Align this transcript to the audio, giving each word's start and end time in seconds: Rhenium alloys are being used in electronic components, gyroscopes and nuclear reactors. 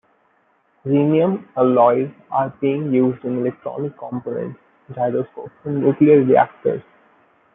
Rhenium 0.83 1.45
alloys 1.55 2.09
are 2.31 2.49
being 2.59 2.91
used 2.91 3.23
in 3.23 3.37
electronic 3.37 3.95
components, 3.99 4.59
gyroscopes 4.95 5.51
and 5.63 5.79
nuclear 5.83 6.23
reactors. 6.23 6.81